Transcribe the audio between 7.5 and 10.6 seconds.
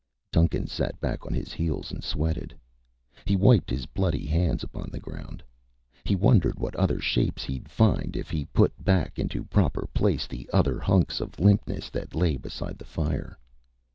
find if he put back into proper place the